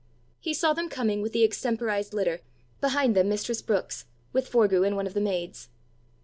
[0.39, 2.39] He saw them coming with the extemporized litter,
[2.79, 5.69] behind them mistress Brookes, with Forgue and one of the maids.